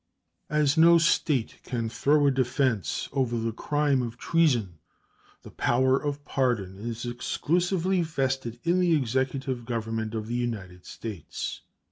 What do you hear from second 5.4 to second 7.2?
the power of pardon is